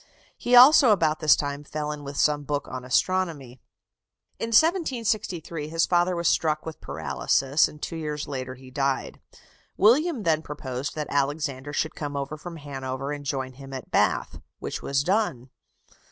[0.35, 3.61] He also about this time fell in with some book on astronomy.
[4.39, 9.21] In 1763 his father was struck with paralysis, and two years later he died.
[9.77, 14.41] William then proposed that Alexander should come over from Hanover and join him at Bath,
[14.57, 15.51] which was done.